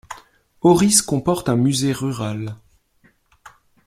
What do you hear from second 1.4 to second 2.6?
un musée rural.